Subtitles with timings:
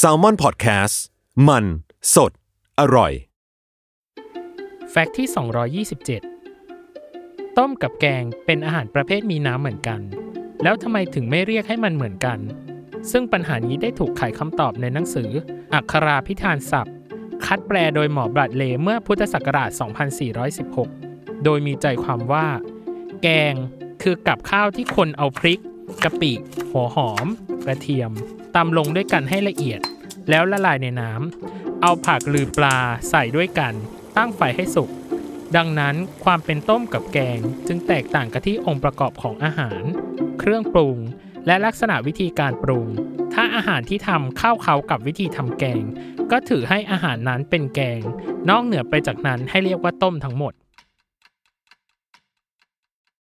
[0.00, 0.94] s a l ม o n PODCAST
[1.48, 1.64] มัน
[2.14, 2.32] สด
[2.80, 3.12] อร่อย
[4.90, 5.28] แฟกต์ที่
[6.66, 10.00] 227 ต้มกับแกงเป็นอาหารประเภทมีน้ำเหมือนกัน
[10.62, 12.38] แล้วทำไมถึงไม่เรียกให้มันเหมือนกัน
[13.10, 15.30] ซึ่งปัญหานี้ได้ถูกไขคำตอบในหนังสือ
[15.74, 16.94] อักขราพิธานศัพท์
[17.46, 19.70] คัดแปลโดยหมอบรัดเลเมื่อพุทธศักราช
[20.58, 22.46] 2416 โดยมีใจความว่า
[23.22, 23.54] แกง
[24.02, 25.60] คือกับข้าวที่คนเอาพริก
[26.04, 26.32] กะปิ
[26.70, 27.26] หัวหอม
[27.64, 28.12] กระเทียม
[28.56, 29.80] ตำลงด้วยกันให้ละเอียด
[30.30, 32.78] แล้วละลายในน้ำ เอาผักหรือปลา
[33.10, 33.72] ใส่ด้วยกัน
[34.16, 34.90] ตั้งไฟให้สุก
[35.56, 35.94] ดังนั้น
[36.24, 39.82] ความเป็นต้มกับแกงจึงแตกต่างกันที่องค์ประกอบของอาหาร
[40.38, 40.98] เครื่องปรุง
[41.46, 42.86] และลักษณะวิธีการปรุง
[43.34, 45.82] ถ้าอาหารที่ทำเข้าเขากับวิธีทำแกง
[46.30, 48.00] ก็ถือให้อาหารนั้นเป็นแกง
[48.50, 50.52] นอกเหนือไปจากนั้นให้เรียกว่าต้มทั้งหมด